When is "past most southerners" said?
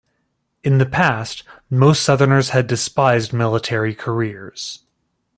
0.87-2.49